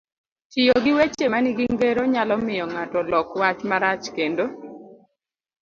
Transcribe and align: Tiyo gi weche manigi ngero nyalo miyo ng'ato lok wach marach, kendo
Tiyo 0.51 0.73
gi 0.83 0.91
weche 0.97 1.25
manigi 1.33 1.65
ngero 1.75 2.03
nyalo 2.13 2.35
miyo 2.45 2.65
ng'ato 2.73 2.99
lok 3.11 3.27
wach 3.41 3.59
marach, 3.69 4.03
kendo 4.15 4.45